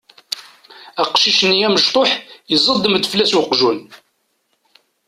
[1.01, 2.09] Aqcic-nni amecṭuḥ
[2.55, 3.79] iẓeddem-d fell-as uqjun.